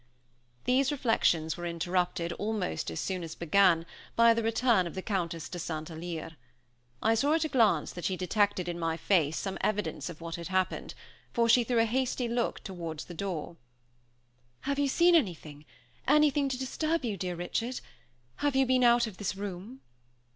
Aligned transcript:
These 0.63 0.91
reflections 0.91 1.55
were 1.57 1.65
interrupted, 1.67 2.33
almost 2.33 2.89
as 2.89 2.99
soon 2.99 3.21
as 3.21 3.35
began, 3.35 3.85
by 4.15 4.33
the 4.33 4.41
return 4.41 4.87
of 4.87 4.95
the 4.95 5.03
Countess 5.03 5.47
de 5.47 5.59
St. 5.59 5.91
Alyre. 5.91 6.37
I 7.03 7.13
saw 7.13 7.33
at 7.35 7.43
a 7.43 7.47
glance 7.47 7.91
that 7.93 8.05
she 8.05 8.17
detected 8.17 8.67
in 8.67 8.79
my 8.79 8.97
face 8.97 9.37
some 9.37 9.59
evidence 9.61 10.09
of 10.09 10.19
what 10.19 10.37
had 10.37 10.47
happened, 10.47 10.95
for 11.33 11.47
she 11.47 11.63
threw 11.63 11.77
a 11.77 11.85
hasty 11.85 12.27
look 12.27 12.63
towards 12.63 13.05
the 13.05 13.13
door. 13.13 13.57
"Have 14.61 14.79
you 14.79 14.87
seen 14.87 15.13
anything 15.13 15.65
anything 16.07 16.49
to 16.49 16.57
disturb 16.57 17.05
you, 17.05 17.15
dear 17.15 17.35
Richard? 17.35 17.79
Have 18.37 18.55
you 18.55 18.65
been 18.65 18.83
out 18.83 19.05
of 19.05 19.17
this 19.17 19.35
room?" 19.35 19.81